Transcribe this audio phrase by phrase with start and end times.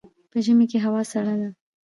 [0.31, 1.49] په ژمي کې هوا سړه وي